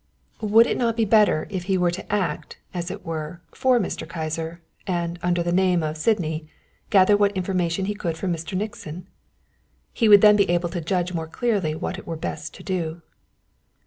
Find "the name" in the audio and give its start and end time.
5.43-5.83